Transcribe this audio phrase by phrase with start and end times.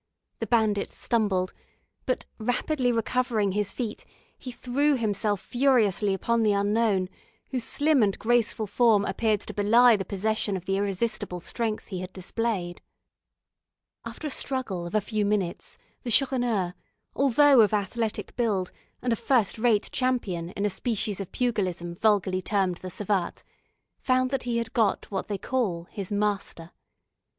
[0.39, 1.53] The bandit stumbled;
[2.07, 4.03] but, rapidly recovering his feet,
[4.35, 7.07] he threw himself furiously upon the unknown,
[7.51, 11.99] whose slim and graceful form appeared to belie the possession of the irresistible strength he
[12.01, 12.81] had displayed.
[14.03, 16.73] After a struggle of a few minutes, the Chourineur,
[17.15, 18.71] although of athletic build,
[19.03, 23.43] and a first rate champion in a species of pugilism vulgarly termed the savate,
[23.99, 26.71] found that he had got what they call his master.